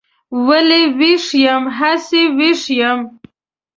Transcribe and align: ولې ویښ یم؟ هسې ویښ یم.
ولې 0.47 0.81
ویښ 0.99 1.25
یم؟ 1.45 1.63
هسې 1.77 2.21
ویښ 2.37 2.61
یم. 2.79 2.99